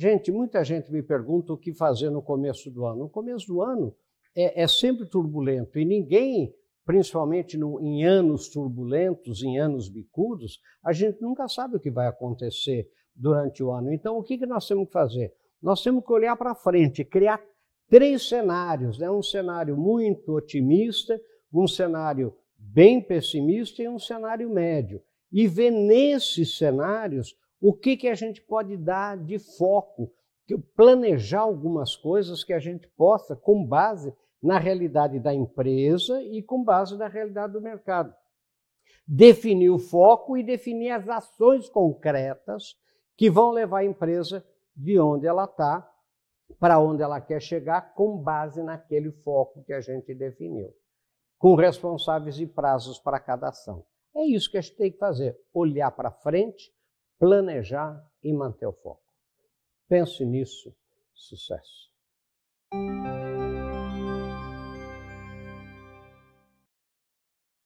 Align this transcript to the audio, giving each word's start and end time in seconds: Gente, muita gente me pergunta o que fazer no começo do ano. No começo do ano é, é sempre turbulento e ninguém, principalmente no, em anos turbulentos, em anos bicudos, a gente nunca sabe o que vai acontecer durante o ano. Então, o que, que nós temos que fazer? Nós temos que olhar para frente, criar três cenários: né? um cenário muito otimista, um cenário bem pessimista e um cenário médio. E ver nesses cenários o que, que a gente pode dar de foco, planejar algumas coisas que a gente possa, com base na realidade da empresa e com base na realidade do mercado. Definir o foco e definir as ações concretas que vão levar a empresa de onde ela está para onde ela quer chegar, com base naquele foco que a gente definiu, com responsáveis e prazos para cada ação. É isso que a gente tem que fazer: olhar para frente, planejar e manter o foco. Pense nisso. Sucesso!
Gente, 0.00 0.32
muita 0.32 0.64
gente 0.64 0.90
me 0.90 1.02
pergunta 1.02 1.52
o 1.52 1.58
que 1.58 1.74
fazer 1.74 2.08
no 2.08 2.22
começo 2.22 2.70
do 2.70 2.86
ano. 2.86 3.00
No 3.00 3.08
começo 3.10 3.46
do 3.46 3.60
ano 3.60 3.94
é, 4.34 4.62
é 4.62 4.66
sempre 4.66 5.04
turbulento 5.04 5.78
e 5.78 5.84
ninguém, 5.84 6.54
principalmente 6.86 7.58
no, 7.58 7.78
em 7.82 8.02
anos 8.02 8.48
turbulentos, 8.48 9.42
em 9.42 9.58
anos 9.58 9.90
bicudos, 9.90 10.58
a 10.82 10.90
gente 10.94 11.20
nunca 11.20 11.46
sabe 11.48 11.76
o 11.76 11.78
que 11.78 11.90
vai 11.90 12.06
acontecer 12.06 12.88
durante 13.14 13.62
o 13.62 13.70
ano. 13.70 13.92
Então, 13.92 14.16
o 14.16 14.22
que, 14.22 14.38
que 14.38 14.46
nós 14.46 14.66
temos 14.66 14.86
que 14.86 14.92
fazer? 14.94 15.34
Nós 15.62 15.82
temos 15.82 16.02
que 16.02 16.12
olhar 16.14 16.34
para 16.34 16.54
frente, 16.54 17.04
criar 17.04 17.38
três 17.86 18.26
cenários: 18.26 18.98
né? 18.98 19.10
um 19.10 19.22
cenário 19.22 19.76
muito 19.76 20.32
otimista, 20.32 21.20
um 21.52 21.68
cenário 21.68 22.34
bem 22.56 23.02
pessimista 23.02 23.82
e 23.82 23.88
um 23.88 23.98
cenário 23.98 24.48
médio. 24.48 25.02
E 25.30 25.46
ver 25.46 25.70
nesses 25.70 26.56
cenários 26.56 27.36
o 27.60 27.74
que, 27.74 27.96
que 27.96 28.08
a 28.08 28.14
gente 28.14 28.40
pode 28.40 28.76
dar 28.76 29.16
de 29.18 29.38
foco, 29.38 30.12
planejar 30.74 31.40
algumas 31.40 31.94
coisas 31.94 32.42
que 32.42 32.52
a 32.52 32.58
gente 32.58 32.88
possa, 32.96 33.36
com 33.36 33.64
base 33.64 34.14
na 34.42 34.58
realidade 34.58 35.20
da 35.20 35.34
empresa 35.34 36.22
e 36.22 36.42
com 36.42 36.64
base 36.64 36.96
na 36.96 37.06
realidade 37.06 37.52
do 37.52 37.60
mercado. 37.60 38.14
Definir 39.06 39.70
o 39.70 39.78
foco 39.78 40.36
e 40.36 40.42
definir 40.42 40.90
as 40.90 41.08
ações 41.08 41.68
concretas 41.68 42.76
que 43.16 43.30
vão 43.30 43.50
levar 43.50 43.80
a 43.80 43.84
empresa 43.84 44.44
de 44.74 44.98
onde 44.98 45.26
ela 45.26 45.44
está 45.44 45.86
para 46.58 46.80
onde 46.80 47.02
ela 47.02 47.20
quer 47.20 47.40
chegar, 47.40 47.94
com 47.94 48.16
base 48.18 48.62
naquele 48.62 49.12
foco 49.12 49.62
que 49.64 49.72
a 49.72 49.80
gente 49.80 50.14
definiu, 50.14 50.72
com 51.38 51.54
responsáveis 51.54 52.40
e 52.40 52.46
prazos 52.46 52.98
para 52.98 53.20
cada 53.20 53.48
ação. 53.48 53.84
É 54.14 54.24
isso 54.24 54.50
que 54.50 54.58
a 54.58 54.60
gente 54.60 54.76
tem 54.76 54.90
que 54.90 54.98
fazer: 54.98 55.38
olhar 55.52 55.90
para 55.92 56.10
frente, 56.10 56.72
planejar 57.20 58.02
e 58.24 58.32
manter 58.32 58.66
o 58.66 58.72
foco. 58.72 59.12
Pense 59.86 60.24
nisso. 60.24 60.74
Sucesso! 61.12 61.90